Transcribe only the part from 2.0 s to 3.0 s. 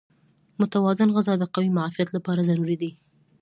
لپاره ضروري ده.